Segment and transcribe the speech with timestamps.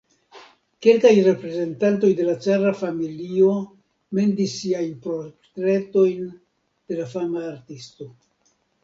[0.83, 3.49] Kelkaj reprezentantoj de la cara familio
[4.21, 8.09] mendis siajn portretojn de la fama artisto.